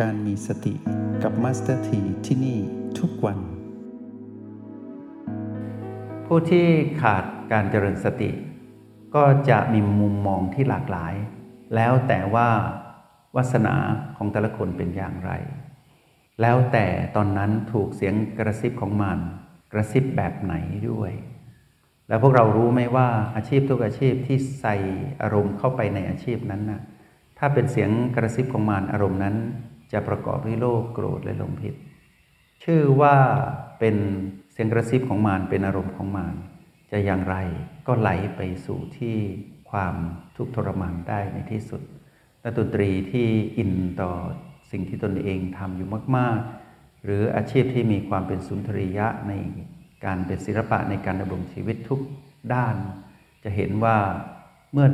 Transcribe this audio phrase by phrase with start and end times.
[0.00, 0.74] การมีสติ
[1.22, 2.58] กับมาสเตอร์ทีที่นี่
[2.98, 3.38] ทุกวัน
[6.26, 6.66] ผู้ที่
[7.02, 8.30] ขาดการเจริญสติ
[9.14, 11.14] ก็จะมีมุมมองที่หลากหลาย
[11.74, 12.48] แล้วแต่ว่า
[13.36, 13.74] วาสนา
[14.16, 15.32] ของแต่ละคนเป็นอย่างไร
[16.40, 19.18] แล้วแต่ตอนนั้นถูกเสียงกระซิบของมัน
[19.72, 20.54] กระซิบแบบไหน
[20.90, 21.12] ด้วย
[22.08, 24.76] แล้วพวกเรารู้ไหมว่าอาชีพทุกอาชีพที่ใส่
[25.22, 26.80] อารมณ์เข้าไปในอาชีพนั้นนะ
[27.38, 29.36] ถ้าเป็นเสียงกระซิบของมารอารมณ์นั้น
[29.92, 31.74] จะประกอบด้วยโลภโกรธและหลงผิด
[32.64, 33.16] ชื่อว่า
[33.78, 33.96] เป็น
[34.52, 36.34] เสียงกระซิบของมารเป็นอารมณ์ของมาร
[36.90, 37.36] จะอย่างไร
[37.86, 39.16] ก็ไหลไปสู่ที่
[39.70, 39.94] ความ
[40.36, 41.82] ทุกข์ทรมานได้ในที่สุด
[42.40, 44.12] และดนตรีที่อินต่อ
[44.70, 46.38] สิ่งที่ตนเองทำอยู่มาก
[46.72, 49.32] ๆ หรืออาชีพที่มีความเป็นสุนทรียะใน
[50.04, 52.00] การเป็นศิลปะในการดำรงชีวิตทุก
[52.54, 52.76] ด้าน
[53.44, 53.98] จะเห็นว่า
[54.72, 54.86] เมื่อ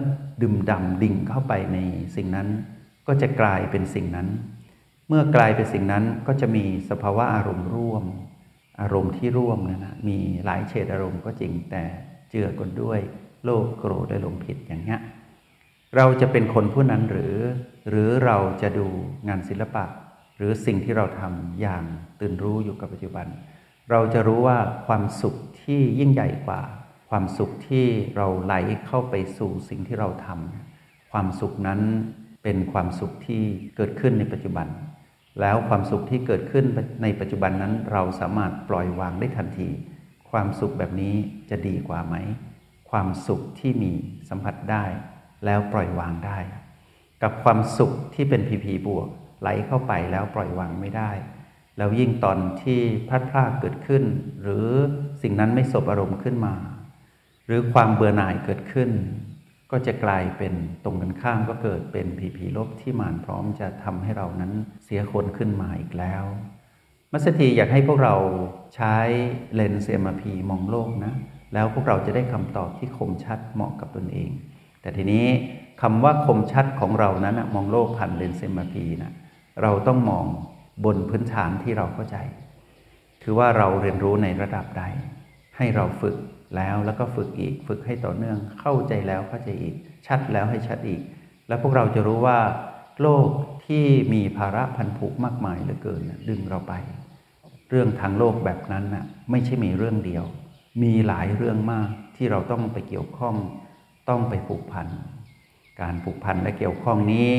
[0.43, 1.79] ดื่มดำดิ่งเข้าไปใน
[2.17, 2.49] สิ่งนั้น
[3.07, 4.29] ก็จะกลายเป็นสิ่งนั้น
[5.09, 8.05] เมื่อกลายเป็นสิ่งนั้นก็จะมีสภาวะอารมณ์ร่วม
[8.81, 11.83] อารมณ์ที่ร่วมนะนะมีหลายเฉดอารมณ์ก็จริงแต่
[12.31, 13.01] เจือกันด้วย
[13.45, 15.01] โลภโกรธและหลงผิดอย่างเงี้ย
[15.97, 17.35] เราจะเป็นคนผู้นั้นหรือ
[17.89, 18.87] หรือเราจะดู
[19.29, 19.85] งานศิลปะ
[20.37, 21.85] หรือสิ่งที่เราทำอย่าง
[22.21, 23.27] ตื่นรู้อยู่กับปัจจุบัน
[23.91, 26.61] เราจะรู้ว่าความสุขที่ยิ่งใหญ่กว่า
[27.11, 28.55] ความสุขที่เราไหล
[28.87, 31.81] เข้าไปสู่สิ่งที่เราทำความสุขนั้น
[32.43, 33.43] เป็นความสุขที่
[33.77, 34.67] เกิดขึ้นในปัจจุบัน
[35.41, 36.65] แล้วความสุขที่เกิดขึ้น
[37.03, 39.69] ในปัจจุบันนั้นเราสามารถปล่อยวางได้ทันที
[40.31, 41.15] ความสุขแบบนี้
[41.51, 42.17] จะดีกว่าไหม
[42.91, 43.93] ความสุขที่มี
[44.29, 44.85] สัมผัสได้
[45.45, 46.39] แล้วปล่อยวางได้
[47.23, 49.09] กับความสุขที่เป็นพีพีบวก
[49.41, 51.11] ไหลเข้าไปแล้วปล่อยวางไม่ได้
[51.77, 54.05] แล้วยิ่งตอนที่พลัดพรากเกิดขึ้น
[54.43, 54.67] หรือ
[55.23, 56.55] สิ่งนั้นไม่สบอารมณ์ขึ้นมา
[57.47, 58.91] หรือความเบื่อหน่ายเกิดขึ้น
[59.71, 64.53] ก็จะกลายเป็นตรงกันข้ามก็เกิดเป็นผีผีลบที่มานพร้อมจะทำให้เรานั้น
[64.85, 66.25] เสียคนขึ้นมาอีกแล้ว
[67.13, 68.15] มัสถีอยากให้พวกเรา
[68.75, 68.97] ใช้
[69.55, 71.15] เลนส์ MRP มองโลกนะ
[71.55, 74.31] แล้วพวกเราจะได้คำตอบที่คมชัดเหมาะกับตนเอง
[74.81, 75.25] แต่ทีนี้
[75.83, 79.13] คำว่าคมชัดของเรานั้นมองโลกผ่านเลนส์ MRP นะ
[79.63, 80.25] เราต้องมอง
[80.85, 82.17] บนพื้นฐานที่เราเข้าใจ
[83.23, 84.85] คือว่าเราเรียนรู้ในระดับใด
[85.57, 86.17] ให้เราฝึก
[86.57, 89.75] แล้วแล้วก็ฝึกอีก ฝึกให้ต่อเนื่องเข้าใจแล้วเข้าใจอีก
[90.07, 91.01] ชัดแล้วให้ชัดอีก
[91.49, 92.41] แล้วพวกเราจะรู้ว่า
[93.03, 93.29] โลก
[93.67, 93.85] ที่
[94.15, 96.75] มีภาระพันผูกมากมายเหลือเกินดึงเราไป
[97.71, 100.25] เรื่องทางโลกแบบนั้นน่ะไม่ใช่มีเรื่องเดียว
[100.83, 103.37] มีหลายเรื่องมากที่เราต้องไปเกี่ยวข้อง
[104.09, 104.89] ต้องไปผูกพัน
[105.81, 107.31] การผูกพันและเกี่ยวข้องนี้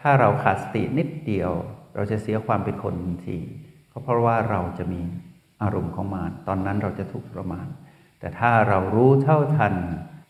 [0.00, 1.52] ถ้าเราขาดสตินิดเดียว
[1.94, 3.38] เราจะเสียความเป็นคนทันที
[3.88, 5.00] เพราะว่าเราจะมี
[5.62, 7.66] อารมณ์ของมารตอนนั้นเราจะทุกข์ทรมาน
[8.24, 9.74] แต่ถ้าเรารู้เท่าทัน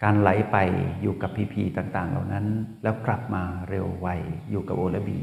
[0.03, 0.57] การไหลไป
[1.03, 2.47] อยู่กับพีพีต่างๆ เหล่านั้น
[2.83, 4.09] แล้วกลับมาเร็วไว
[4.51, 5.21] อยู่กับโอและบี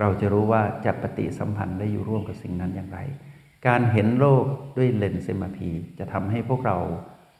[0.00, 2.98] เราจะรู้ว่าจะปฏิสัมพันธ์และอยู่ร่วมกับสิ่งนั้นอย่างไร
[3.66, 4.44] การเห็นโลก
[4.76, 6.78] ด้วยเลนส์เซมาพีจะทำให้พวกเรา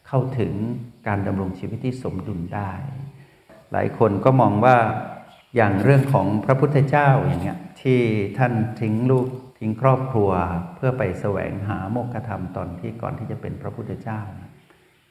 [0.08, 0.52] เข้าถึง
[1.06, 2.72] การดำรงชีวิตที่สมดุลได้
[3.72, 4.76] หลายคนก็มองว่า
[5.56, 8.00] อย่างเรื่องของพระพุทธเจ้าอย่างเงี้ยที่
[8.38, 9.26] ท่านทิ้งลูก
[9.58, 10.30] ทิ้งครอบครัว
[10.76, 14.20] เพื่อไปแสวงหาโมกขธรรมตอนที่ก่อนที่จะเป็นพระพุทธเจ้า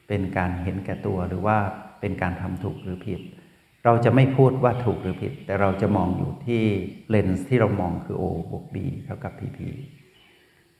[0.09, 1.57] เป็นการเห็นแก่ตัวหรือว่า
[2.01, 3.21] เป็นการทำถูกหรือผิด
[3.85, 6.63] เราจะไม่พูดว่าถูกหรือผิด แต่เราจะมองอยู่ที่
[7.09, 9.59] เลนส์ที่เรามองคือ O บวก B เท่ากับ PP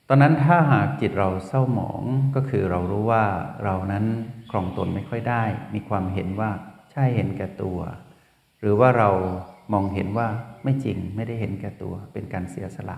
[0.07, 2.01] ตอนนั้นถ้าหากจิตเราเศร้าหมอง
[2.35, 3.25] ก็คือเรารู้ว่า
[3.63, 4.05] เรานั้น
[4.51, 6.51] ครองตนไม่ค่อยได้ มีความเห็นว่า
[6.91, 7.79] ใช่เห็นแก่ตัว
[8.59, 9.09] หรือว่าเรา
[9.73, 10.27] มองเห็นว่า
[10.63, 12.97] ไม่จริงไม่ได้เห็นแก่ตัว เป็นการเสียสละ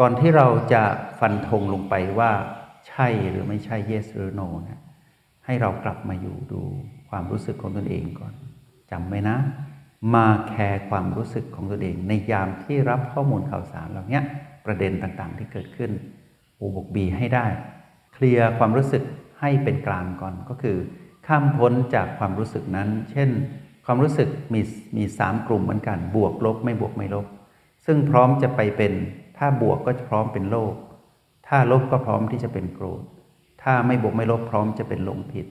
[0.00, 0.82] ก่อนที่เราจะ
[1.20, 2.30] ฟันธงลงไปว่า
[2.88, 4.80] ใช่หรือไม่ใช่ yes หรือ no นะ
[5.46, 6.60] ให้เรากลับมาอยู่ดู
[7.08, 8.34] ความรู้สึกของตนเองก่อน
[8.90, 9.36] จำไว้นะ
[10.14, 14.20] มาแคร์ความรู้สึกของตนเอง ในยามที่รับข้อมูลข่าวสารเหล่านี้
[14.66, 15.90] ประเด็นต่างๆที่เกิดขึ้น
[16.56, 17.46] โอบกบีให้ได้
[18.12, 19.02] เคลียร์ความรู้สึก
[19.40, 20.76] ให้เป็นกลางก่อนก็คือ
[21.26, 23.30] ข้ามพ้นจากความรู้สึกนั้น เช่น
[23.86, 24.60] ความรู้สึกมี
[24.96, 27.26] มีสามกลุ่มเหมือนกัน บวกลบไม่บวกไม่ลบ
[27.86, 28.92] ซึ่งพร้อมจะไปเป็น
[29.38, 30.74] ถ้าบวกก็จะพร้อมเป็นโลภ
[31.48, 33.02] ถ้าลบก็พร้อมที่จะเป็นโกรธ
[33.68, 35.46] ถ้าไม่บวกไม่ลบพร้อมจะเป็นลงผิด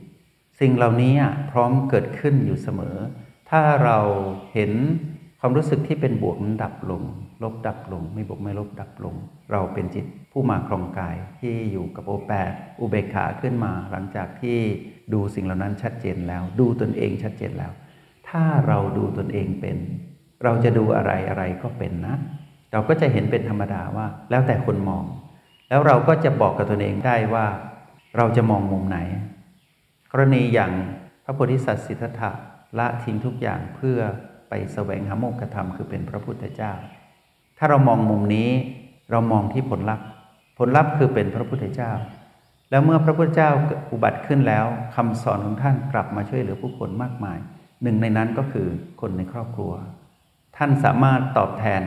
[0.59, 1.13] สิ่งเหล่านี้
[1.51, 2.97] พร้อมเกิดขึ้นอยู่เสมอ
[3.49, 3.97] ถ้าเรา
[4.53, 4.71] เห็น
[5.39, 7.03] ความรู้สึกที่เป็นบวกนั้นดับลง
[7.43, 9.15] ลบดับลง ไม่บวกไม่ลบดับลง
[9.51, 14.57] เราเป็นจิตผู้มาครองกายที่อยู่กับโอแปดอุเบกขาขึ้นมา หลังจากที่
[15.13, 17.71] ดูสิ่งเหล่านั้นชัดเจนแล้ว ดูตนเองชัดเจนแล้ว
[18.29, 19.77] ถ้าเราดูตนเองเป็น
[20.43, 22.15] เราจะดูอะไรอะไรก็เป็นนะ
[22.71, 25.03] เราก็จะเห็นเป็นธรรมดาว่า แล้วแต่คนมอง
[25.69, 27.47] แล้วเราก็จะบอกกับตนเองได้ว่า
[28.17, 28.97] เราจะมองมุมไหน
[30.11, 30.71] กรณีอย่าง
[31.23, 32.31] พระโพธิสัตว์สิทธัตถะ
[32.79, 33.99] ละทิ้งทุกอย่างเพื่อ
[34.49, 36.73] ไปแสวงหาโมกขธรรมคือเป็นพระพุทธเจ้า
[37.57, 38.49] ถ้าเรามองมุมนี้
[39.11, 40.07] เรามองที่ผลลัพธ์
[40.57, 41.91] ผลลัพธ์คือเป็นพระพุทธเจ้า
[42.69, 43.51] แล้วเมื่อพระพุทธเจ้า
[43.91, 44.65] อุบัติขึ้นแล้ว
[44.95, 47.37] คำสอนของท่านกลับมาช่วยเหลือผู้คนมากมาย
[47.83, 48.67] หนึ่งในนั้นก็คือ
[49.01, 49.73] คนในครอบครัว
[50.57, 51.83] ท่านสามารถตอบแทน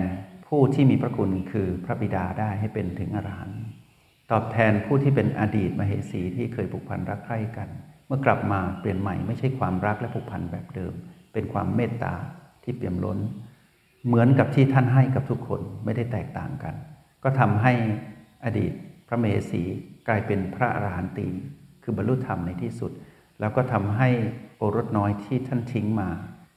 [0.46, 3.60] ผู้ที่มีพระคุณคือพระบิดาได้ให้เป็นถึงอรหันต์
[4.30, 7.68] ตอบแทนผู้ที่เป็นอดีตมเหสีที่เคยผูกพันรักใคร่กัน
[8.06, 10.92] เมื่อกลับมาเปลี่ยนใหม่ไม่ใช่ความรักและผูกพันแบบเดิม
[11.32, 12.14] เป็นความเมตตา
[12.64, 13.18] ที่เปี่ยมล้น
[14.06, 16.74] เหมือนกับที่ท่านให้กับทุกคนไม่ได้แตกต่างกัน
[17.24, 17.72] ก็ทำให้
[18.44, 18.72] อดีต
[19.08, 19.62] พระมเหสี
[20.08, 21.28] กลายเป็นพระอรหันตี
[21.82, 22.92] คือบรรลุธรรมในที่สุด
[23.40, 24.08] แล้วก็ทำให้
[24.56, 26.08] โอรสน้อยที่ท่านทิ้งมา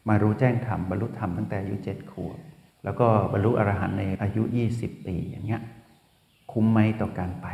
[0.09, 2.37] มารู้แจ้งธรรมบรรลุธรรมตั้งแต่อายุเจ็ดขวบ
[2.83, 4.43] แล้วก็บรรลุอรหันต์ในอายุ
[4.75, 5.61] 20 ปีอย่างเงี้ย
[6.51, 7.47] คุ้มไหมต่อการไป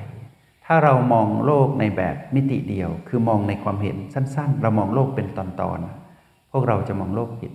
[0.66, 5.46] ถ้าเรามองโลกในแบบมิติเดียว คือมองในความเห็นสั้น ๆ เรามองโลกเป็นตอ
[5.78, 7.52] นๆ พวกเราจะมองโลกผิด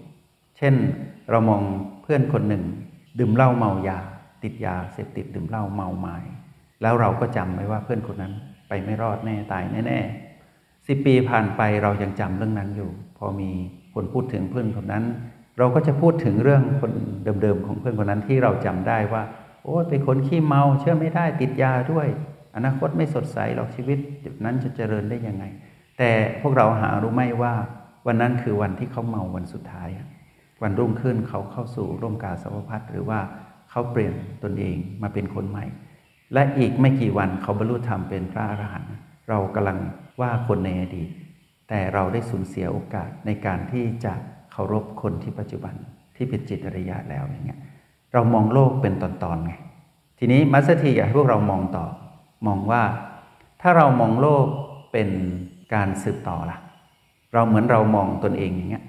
[0.59, 0.75] เช่น
[1.31, 1.63] เรามอง
[2.03, 2.65] เพื่อนคนหนึ่ง
[3.19, 3.99] ดื่มเหล้าเมายา
[4.43, 6.17] ติดยาเสพติดดื่มเหล้าเมาไม้
[6.83, 8.33] แล้วเราก็จำไว้ว่าเพื่อนคนนั้น
[8.69, 13.51] ไปไม่รอดแน่ตายแน่ๆสิปีผ่านไปเรายังจำเรื่องนั้นอยู่ พอมี
[13.95, 15.05] คนพูดถึงเพื่อนคนนั้น
[15.59, 16.93] เราก็จะพูดถึงเรื่องคน
[17.43, 19.23] เดิมๆของเพื่อนคนนั้นที่เราจำได้ว่า
[19.63, 22.09] โอ้เป็นคนขี้เมาเชื่อไม่ได้ติดยาด้วย
[22.57, 25.45] อนาคตไม่สดใสหรอกชีวิตจุดนั้นจะเจริญได้ยังไง
[25.99, 26.11] แต่
[26.41, 27.55] พวกเราหารู้ไหมว่า
[28.07, 29.89] วันนั้นคือวันที่เขาเมาวันสุดท้าย
[30.63, 33.21] วันรุ่งขึ้นเขาเข้าสู่ร่มกาสาวพัฒหรือว่า
[33.71, 35.65] เขาเปลี่ยนตนเองมาเป็นคนใหม่
[36.35, 38.95] และอีกไม่กี่วันเขาบรรลุธรรมเป็นพระอรหันต์
[39.29, 39.79] เรากำลัง
[40.21, 41.11] ว่าคนในอดีต
[41.69, 44.15] แต่เราได้สูญเสียโอกาสในการที่จะ
[44.53, 45.75] เคารพคนที่ปัจจุบัน
[46.17, 47.61] ที่เป็นจิตอริยะแล้วอย่างเงี้ย
[48.13, 49.53] เรามองโลกเป็นตอนๆไง
[50.19, 51.87] ทีนี้มัสเตีอยากให้พวกเรามองต่อ
[52.47, 52.83] มองว่า
[53.63, 54.47] ถ้าเรามองโลก
[54.93, 55.09] เป็น
[55.75, 56.59] การสืบต่อล่ะ
[57.35, 58.85] เราเหมือนเรามองตนเองอย่างเงี้ย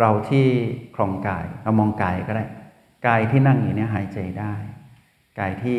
[0.00, 0.46] เราที่
[0.94, 2.44] ครองกายเรามองกายก็ได้
[3.06, 4.54] กายที่นั่งอยู่เนี้ยหายใจได้
[5.40, 5.78] กายที่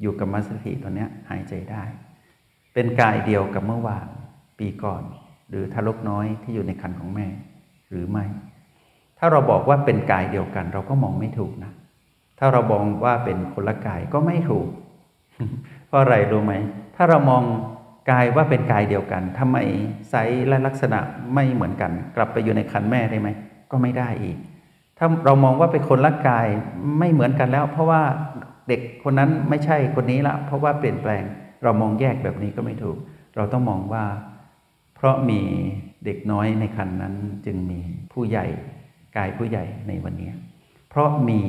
[0.00, 1.82] อยู่กับมัสติตัวเนี้ยหายใจได้
[2.74, 4.06] เป็นกายเดียวกับเมื่อวาน
[4.58, 5.02] ปีก่อน
[5.48, 7.26] หรือทารกน้อยที่อยู่ในครรภ์ของแม่
[7.90, 8.24] หรือไม่
[9.18, 11.72] ถ้าเราบอกว่าเป็นกายเดียวกัน เราก็มองไม่ถูกนะ
[12.38, 14.68] ถ้าเรามองว่าเป็นคนละกายก็ไม่ถูก
[15.86, 16.54] เพราะอะไรรู้ไหม
[16.96, 17.42] ถ้าเรามอง
[18.10, 19.56] กายว่าเป็นกายเดียวกันทำไม
[20.10, 20.98] ไซส์และลักษณะ
[21.34, 23.28] ไม่เหมือนกัน กลับไปอยู่ในคันแม่ได้ไหม
[23.70, 24.36] ก็ไม่ได้อีก
[24.98, 26.46] ถ้าเรามองว่าเป็นคนละกาย
[26.98, 28.02] ไม่เหมือนกันแล้ว เพราะว่า
[28.68, 31.22] เด็กคนนั้นไม่ใช่คนนี้ละ เพราะว่าเปลี่ยนแปลง
[31.62, 32.98] เรามองแยกแบบนี้ก็ไม่ถูก
[33.36, 34.04] เราต้องมองว่า
[34.96, 35.40] เพราะมี
[36.04, 37.14] เด็กน้อยในคันนั้น
[37.46, 37.80] จึงมี
[38.12, 38.46] ผู้ใหญ่
[39.16, 40.30] กายผู้ใหญ่ในวันนี้
[40.96, 41.40] ราะมี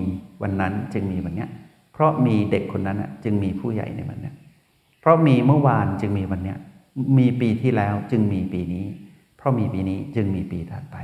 [0.41, 1.45] วันนั้นจึงมีวันนี้
[1.93, 4.31] เพราะมีเด็กคนนั้นจึงมีผู้ใหญ่ในวันนี้
[4.99, 6.55] เพราะมีเมื่อวานจึงมีวันนี้
[7.17, 8.85] มีปีที่แล้วจึงมีปีนี้
[9.37, 10.97] เพราะมีปีนี้จึงมีปีถัดไป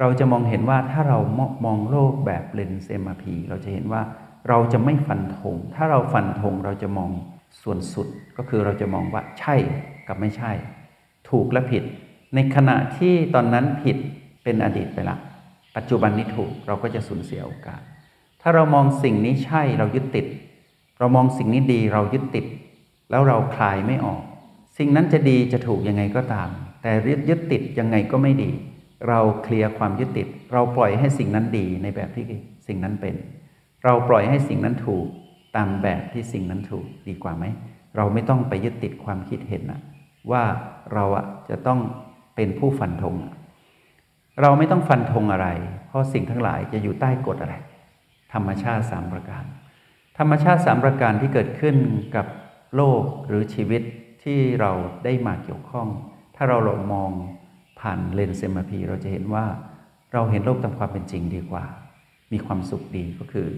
[0.00, 1.18] เราจะมองเห็นว่าถ้าเรา
[1.64, 4.02] มองโลกแบบเลนส์เอ็มพีเราจะเห็นว่า
[4.48, 7.10] เราจะไม่ฟันธง ถ้าเราฟันธงเราจะมอง
[7.62, 9.54] ส่วนสุดก็คือเราจะมองว่าใช่
[10.08, 10.52] กับไม่ใช่
[11.30, 11.82] ถูกและผิด
[12.34, 13.96] ในขณะที่ตอนนั้นผิด
[14.42, 15.16] เป็นอดีตไปละ
[15.76, 17.82] ปัจจุบันนี้ถูกเราก็จะสูญเสียโอกาส
[18.42, 20.26] ถ้าเรามองสิ่งนี้ใช่เรายึดติด
[20.98, 22.46] เรามองสิ่งนี้ดีเรายึดติด
[23.10, 24.20] แล้วเราคลายไม่ออก
[24.78, 26.48] สิ่งนั้นจะดีจะถูกยังไงก็ตาม
[26.82, 26.92] แต่
[27.28, 28.50] ยึดติดยังไงก็ไม่ดี
[29.08, 32.24] เราเคลียร์ความยึดติด เราปล่อยให้สิ่งนั้นดีในแบบที่
[32.66, 33.14] สิ่งนั้นเป็น
[33.84, 35.06] เราปล่อยให้สิ่งนั้นถูก
[35.56, 37.44] ตามแบบที่สิ่งนั้นถูกดีกว่าไหม
[37.96, 39.80] เราไม่ต้องไปยึดติดความคิดเห็นนะ
[40.30, 40.42] ว่า
[40.92, 41.80] เราอะจะต้อง
[42.36, 43.14] เป็นผู้ฟันธง
[44.40, 45.48] เราไม่ต้องฟันธงอะไร
[45.86, 47.54] เพราะสิ่งทั้งหลายจะอยู่ใต้กฎอะไร
[48.34, 49.44] ธรรมชาติสามประการ
[50.18, 51.76] ธรรมชาติสามประการที่เกิดขึ้น
[52.16, 52.26] กับ
[52.76, 53.82] โลกหรือชีวิต
[54.24, 54.70] ที่เรา
[55.04, 55.88] ได้มาเกี่ยวข้อง
[56.36, 57.10] ถ้าเราลองมอง
[57.80, 59.44] ผ่านเลนส์เซมาพีเราจะเห็นว่า
[60.12, 61.64] เราเห็นโลกตามความเป็นจริงดีกว่า
[62.32, 63.48] มีความสุขดีก็คือ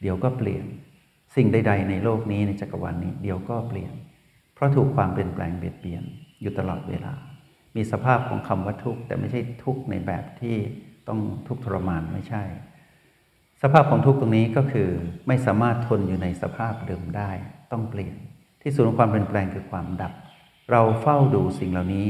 [0.00, 0.64] เดี๋ยวก็เปลี่ยน
[1.36, 3.92] สิ่งใด ๆ ในโลกนี้ในจักรวาลนี้ เดี๋ยวก็เปลี่ยน
[4.54, 6.02] เพราะถูกความเปลี่ยนแปลงเบียดเบียน
[6.40, 7.12] อยู่ตลอดเวลา
[7.76, 10.56] มีสภาพของคำว่าทุกข์แต่ไม่ใช่ทุกข์ในแบบที่
[11.08, 12.42] ต้องทุกข์ทรมานไม่ใช่
[13.62, 14.88] สภาพของทุกข์ตรงนี้ก็คือ
[15.28, 17.30] ไม่สามารถทนอยู่ในสภาพเดิมได้
[17.72, 18.14] ต้องเปลี่ยน
[18.62, 20.12] ที่สุดของความเปลี่ยนแปลงคือความดับ
[20.70, 22.06] เราเฝ้าดูสิ่งเหล่านี้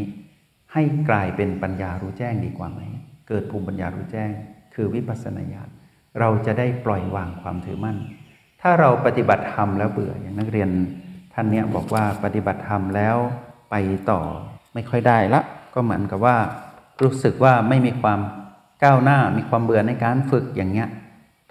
[0.72, 2.80] ให้กลายเป็นปัญญารู้แจ้งดีกว่าไหม
[3.28, 4.30] เกิดภูมิปัญญารู้แจ้ง
[4.74, 5.70] คือวิปัสสนาญาณ
[6.20, 7.98] เราจะได้ปล่อยวางความถือมั่น
[8.60, 10.70] ถ้าเราปฏิบัติธรรมแล้วเบื่ออย่างนักเรียน
[11.34, 13.16] ท่านเนี้ยบอกว่าปฏิบัติธรรมแล้ว
[13.70, 13.74] ไป
[14.10, 14.20] ต่อ
[14.74, 15.40] ไม่ค่อยได้ละ
[15.74, 16.36] ก็เหมือนกับว่า
[17.02, 18.20] รู้สึกว่าไม่มีความ
[18.84, 20.88] ก้าวหน้ามีความเบื่อในการฝึกอย่างเงี้ย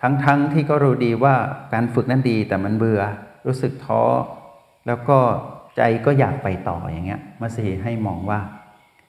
[0.02, 1.36] ทั้งๆทที่ก็รู้ดีว่า
[1.74, 3.02] การฝึกนั้นดีแต่มันเบื่อ
[3.46, 4.04] รู้สึกท้อ
[4.88, 5.18] แล้วก็
[5.78, 8.40] ใจก็อยากไปต่ออย่างเงี้ยมาสีให้มองว่า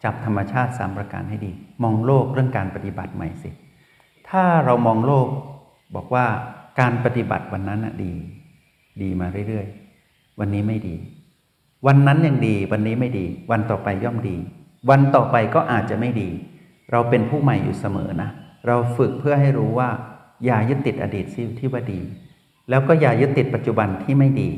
[0.04, 1.52] จับธรรมชาติสามประการให้ดี
[1.82, 3.50] มองโลกเรื่องการปฏิบัติใหม่สิ
[4.28, 5.28] ถ้าเรามองโลก
[5.94, 6.26] บอกว่า
[6.80, 8.12] การปฏิบัติวันนั้นอะดี
[9.02, 10.96] ดีมาเรื่อยๆ วันนี้ไม่ดี
[11.86, 14.36] วันนั้นยังดี วันนี้ไม่ดี วันต่อไปย่อมดี
[14.90, 16.28] วันต่อไปก็อาจจะไม่ดี
[16.90, 18.30] เราเป็นผู้ใหม่อยู่เสมอนะ
[18.66, 19.88] เราฝึกเพื่อให้รู้ว่า
[20.44, 21.26] อย่ายึดติดอดีต
[21.58, 22.00] ที่ว่าดี
[22.70, 24.50] แล้วก็อย่ายึดติดปัจจุบันที่ไม่ดี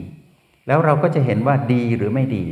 [0.67, 2.45] แล้วเราก็จะเห็นว่าดีหรือไม่ดี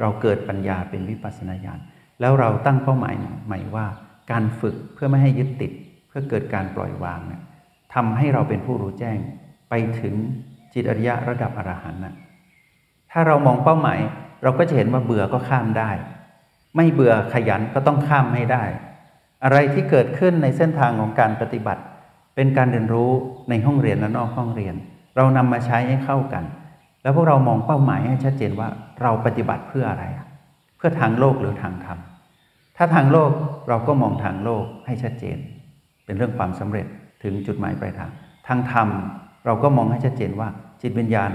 [0.00, 1.80] เราเกิดปัญญาเป็นวิปัสสนาญาณ
[2.20, 3.14] แล้วเราตั้งเป้าหมาย
[3.46, 3.86] ใหม่ว่า
[4.30, 5.72] การฝึกเพื่อไม่ให้ยึดติด
[6.08, 7.42] เพื่อเกิดการปล่อยวางเนี่ย
[7.94, 9.18] ทำให้เราเป็นผู้รู้แจ้ง
[9.70, 10.14] ไปถึง
[10.72, 12.14] จิตอริยะระดับอรหันต์นะ
[13.10, 14.00] ถ้าเรามองเป้าหมาย
[14.42, 15.90] เราก็จะเห็นว่าเบื่อก็ข้ามได้
[16.76, 18.64] ไม่เบื่อขยันก็ต้องข้ามให้ได้
[19.44, 21.82] อะไรที่เกิดขึ้นในเส้นทางของการปฏิบัติ
[22.34, 23.10] เป็นการเรียนรู้
[23.50, 24.74] ในห้องเรียนและนอกห้องเรียน
[25.16, 26.44] เรานำมาใช้ให้เข้ากัน
[27.02, 28.68] แล้วพวกเรามองเป้าหมายให้ชัดเจนว่า
[29.02, 30.04] เราปฏิบัติเพื่ออะไร
[30.76, 31.98] เพื่อทางโลกหรือทางธรรม
[32.76, 33.30] ถ้าทางโลก
[33.68, 35.38] เราก็มองทางโลกให้ชัดเจน
[36.04, 36.86] เป็นเรื่องความสำเร็จ
[37.22, 38.10] ถึงจุดหมายปลายทาง
[38.48, 38.88] ทางธรรม
[39.46, 40.48] เราก็มองให้ชัดเจนว่า
[40.82, 41.30] จิตวิญญาณ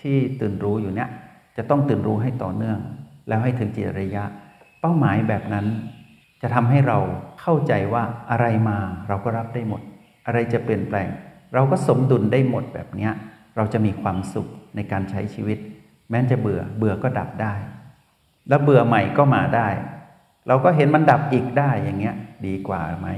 [0.00, 1.10] ที่ตื่นรู้อยู่เนี้ย
[1.56, 2.78] จะต้องตื่นรู้ให้ต่อเนื่อง
[3.28, 4.24] แล้วให้ถึงจิตระยะ
[4.80, 5.66] เป้าหมายแบบนั้น
[6.42, 6.98] จะทำให้เรา
[7.40, 9.82] เข้าใจว่าอะไรมาเราก็รับได้หมด
[10.26, 11.08] อะไรจะเปลี่ยนแปลง
[11.54, 13.08] เราก็สมดุลได้หมดแบบนี้
[13.56, 15.58] เราจะมีความสุขในการใช้ชีวิต
[16.10, 17.54] แม้จะเบื่อเบื่อก็ดับได้
[18.48, 19.68] แล้วเบื่อใหม่ก็มาได้
[20.48, 23.08] เราก็เห็นมันดับอีกได้อย่างเงี้ยดีกว่าไหม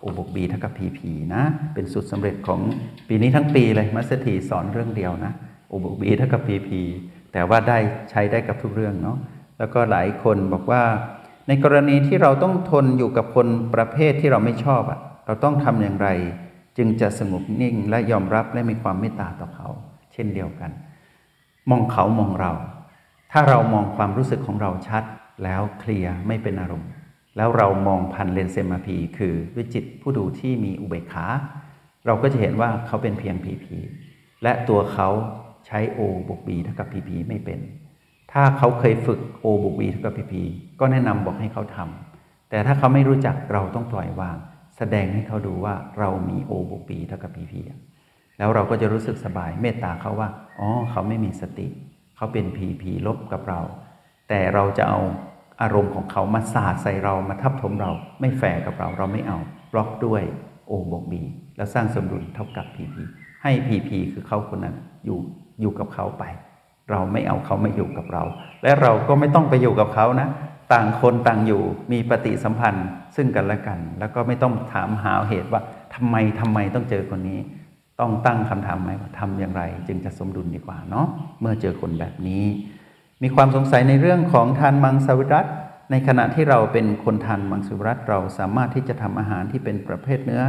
[0.00, 1.42] โอบกบีเท่ากับพีพีนะ
[1.74, 2.60] เป็นสุดสำเร็จของ
[3.08, 5.32] ปีนี้ทั้งปีเลยมัสถีสอนเรื่องเดียวนะ
[5.68, 6.80] โอบกบีเท่ากับพีพี
[7.36, 7.78] แต่ว่าได้
[8.10, 9.18] ใช้ได้กับทุกเรื่องเนาะ
[9.58, 10.82] แล้วก็หลายคนบอกว่า
[11.48, 16.08] ในกรณีที่เราต้องทนอยู่กับคนประเภทที่เราไม่ชอบอะเราต้องทำอย่างไร
[16.78, 19.68] จึงจะสงบนิ่งและยอมรับและมีความเมตตาต่อเขา
[20.12, 20.70] เช่นเดียวกัน
[21.70, 22.52] มองเขามองเรา
[23.32, 25.02] ถ้าเรามองความรู้สึกของเราชัด
[25.44, 26.90] แล้วเคลียร์ไม่เป็นอารมณ์
[27.36, 31.26] แล้วเรามองพันเลนเซมาพีคือวิจิตผู้ดูที่มีอุเบกขา
[32.06, 33.76] เราก็จะเห็นว่าเขาเป็นเพียงพีพี
[34.42, 35.10] และตัวเขา
[35.66, 37.60] ใช้โอบวกบีเท่ากับพีพีไม่เป็น
[38.32, 40.42] ถ้าเขาเคยฝึกโอบวกบีเท่ากับพีพี
[40.80, 44.36] ก็แนะนำบอกให้เขาทำแต่ถ้าเขาไม่รู้จักเราต้องปล่อยวาง
[44.76, 47.60] แสดงให้เขาดูว่าเรามีโอบวกบีเท่ากับพีพี
[48.38, 51.66] แล้วเราก็จะรู้สึกสบายเมตตาเขาว่า อ๋อ เขาไม่มีสติ
[52.16, 53.60] เขาเป็นพีพีลบกับเรา
[54.28, 55.00] แต่เราจะเอา
[55.62, 59.38] อารมณ์ของเขามาสาดใส่เรามาทับถมเรา ไม่แฝงกับเราเราไม่เอา
[59.72, 60.22] บล็อกด้วย
[60.66, 61.22] โอบวกบี
[61.56, 63.02] แล้วสร้างสมดุลเท่ากับพีพี
[63.42, 65.18] ให้พีพีคือเขาคนนั้นอยู่
[65.60, 66.24] อยู่กับเขาไป
[66.90, 68.22] เราไม่เอาเขาไม่อยู่กับเรา
[68.62, 70.28] และเราก็ไม่ต้องไปอยู่กับเขานะ
[70.72, 75.60] ต่างคนต่างอยู่มีปฏิสัมพันธ์ซึ่งกันและกัน แล้วก็ไม่ต้องถามหาเหตุว่า
[75.94, 77.40] ทำไมทำไมต้องเจอคนนี้
[78.00, 81.06] ต้องตั้งคำถามไหมว่าทำอย่างไร จึงจะสมดุลดีกว่าเนาะ
[81.40, 82.44] เมื่อเจอคนแบบนี้
[83.22, 85.46] มีความสงสัยในเรื่องของทานมังสวิรัต
[85.90, 90.42] ในขณะที่เราเป็นคนทานมังสวิรัตเราสามารถที่จะทำอาหารที่เป็นประเภทเนื้อ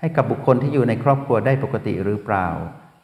[0.00, 2.48] ให้กับบุคคลที่อยู่ในครอบครัวได้ปกติหรือเปล่า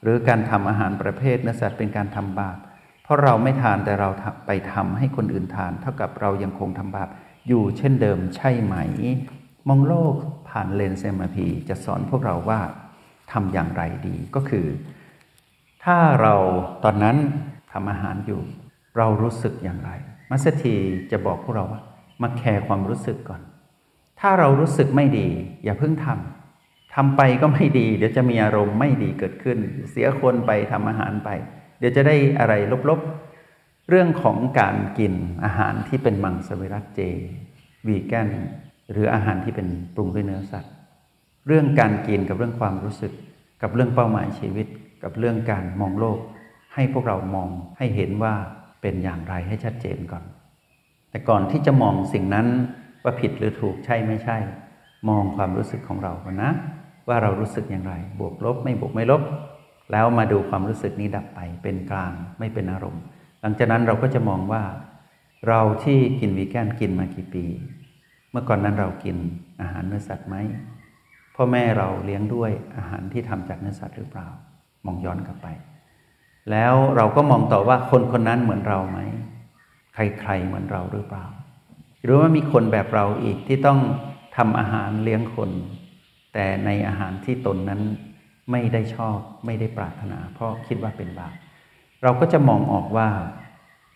[0.03, 2.59] หรือการทำอาหารประเภทเนื้อสัตว์เป็นการทำบาป
[3.03, 4.09] เพราะเราไม่ทานแต่เรา
[4.47, 7.09] ไปทำให้คนอื่นทาน เท่ากับเรายังคงทำบาป
[7.49, 8.75] อยู่เช่นเดิมใช่ไหม
[9.69, 10.15] มองโลก
[10.49, 12.61] ผ่านเลนส์ MRP จะสอนพวกเราว่า
[13.33, 14.67] ทำอย่างไรดีก็คือ
[15.85, 16.35] ถ้าเรา
[16.85, 17.17] ตอนนั้น
[17.73, 18.41] ทำอาหารอยู่
[18.97, 19.91] เรารู้สึกอย่างไร
[20.31, 20.75] มาสเตอร์ที
[21.11, 21.83] จะบอกพวกเราว่า
[22.23, 23.41] มาแคร์ความรู้สึกก่อน
[24.21, 25.29] ถ้าเรารู้สึกไม่ดี
[25.65, 26.38] อย่าเพิ่งทำ
[26.95, 29.59] ทำไปก็ไม่ดี เดี๋ยวจะมีอารมณ์ไม่ดีเกิดขึ้น
[29.91, 31.29] เสียคนไปทำอาหารไป
[31.79, 32.55] เดี๋ยวจะได้อะไร
[32.89, 35.15] ลบๆ เรื่องของการกิน
[35.45, 37.01] อาหารที่เป็นมังสวิรัตเจ
[37.87, 38.29] วีแกน
[38.91, 40.73] หรืออาหารที่เป็นปรุงด้วยเนื้อสัตว์
[41.47, 43.13] เรื่องการกินกับเรื่องความรู้สึก
[43.63, 44.67] กับเรื่องเป้าหมายชีวิต
[45.03, 46.19] กับเรื่องการมองโลก
[46.75, 48.35] ให้พวกเรามองให้เห็นว่า
[48.83, 50.25] เป็นอย่างไรให้ชัดเจนก่อน
[51.11, 52.47] แต่ก่อนที่จะมองสิ่งนั้น
[53.03, 54.37] ว่าผิดหรือถูกใช่ไม่ใช่
[55.09, 56.53] มองความรู้สึกของเราก่อนนะ
[57.09, 59.23] ว่าเรารู้สึกอย่างไร บวกลบไม่บวกไม่ลบ
[59.93, 63.03] แล้วมาดูความรู้สึกนี้ดับไปเป็นกลางไม่เป็นอารมณ์
[63.41, 64.63] หลังจากนั้นเราก็จะมองว่า
[65.49, 67.45] เราที่กินวีแกนกินมากี่ปี
[68.31, 69.17] เมื่อก่อนนั้นเรากิน
[69.61, 70.37] อาหารเนื้อสัตว์ไหม
[71.35, 74.29] พ่อแม่เราเลี้ยงด้วยอาหารที่ทำจากเนื้อสัตว์หรือเปล่า
[74.85, 75.47] มองย้อนกลับไป
[76.51, 78.99] แล้วเราก็มองต่อว่าคนคนนั้นเหมือนเราไหม
[79.95, 81.27] ใครๆเหมือนเราหรือเปล่า
[82.03, 83.79] หรือว่ามีคนแบบเราอีกที่ต้อง
[84.37, 85.51] ทำอาหารเลี้ยงคน
[86.41, 87.81] แต่ในอาหารที่ตนนั้น
[88.51, 91.35] ไม่ได้ชอบไม่ได้ปรารถนา เพราะคิดว่าเป็นบาป
[92.03, 93.09] เราก็จะมองออกว่า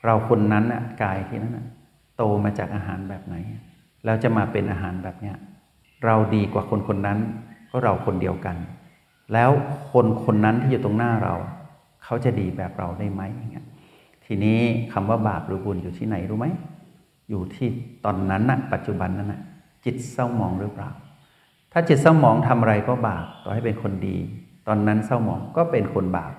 [0.05, 1.67] เราคนนั้นน่ะกายที่นั้นน่ะ
[2.17, 3.35] โตมาจากอาหารแบบไหน
[4.05, 5.37] แล้วจะมาเป็นอาหารแบบเนี้ย
[6.05, 7.19] เราดีกว่าคนคนนั้น
[7.71, 8.57] ก็เราคนเดียวกัน
[9.33, 9.51] แล้ว
[9.93, 11.35] คนคนนั้นที่อยู่ตรงหน้าเรา
[12.05, 13.67] เขาจะดีแบบเราได้ไหมอย่างเงี้ย
[14.25, 14.59] ทีนี้
[14.93, 16.47] คำว่าบาปหรือบุญอยู่ที่ไหนรู้ไหม
[17.31, 17.69] อยู่ที่
[18.05, 19.41] ตอนนั้นนะปัจจุบันนั้นนะ
[19.85, 20.91] จิตเศร้ามองหรือเปล่า
[21.73, 24.17] ถ้าจิตเศร้าหมองทำอะไรก็บาปต่อให้เป็นคนดี
[24.67, 26.33] ตอนนั้นเศร้าหมองก็เป็นคนบาป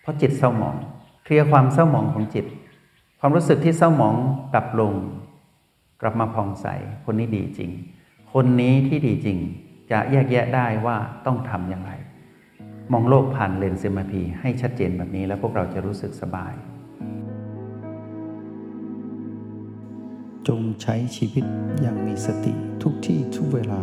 [0.00, 0.76] เพราะจิตเศร้าหมอง
[1.24, 2.46] เคลียร์ความเศร้าหมองของจิต
[3.20, 4.14] ความรู้สึกที่เศร้าหมอง
[4.54, 4.94] ดับลง
[6.00, 6.66] กลับมาผ่องใส
[7.04, 7.70] คนนี้ดีจริง
[8.32, 9.38] คนนี้ที่ดีจริง
[9.90, 11.92] จะแยกแยะได้ว่าต้องทำอย่างไร
[12.92, 16.54] มองโลกผ่านเลนส์ MRP ให้ชัดเจนแบบนี้แล้วพวกเราจะรู้สึกสบาย
[20.48, 21.44] จงใช้ชีวิต
[21.80, 22.52] อย่างมีสติ
[22.82, 23.82] ทุกที่ทุกเวลา